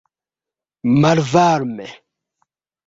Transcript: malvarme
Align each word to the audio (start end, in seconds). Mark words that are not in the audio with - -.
malvarme 1.01 1.89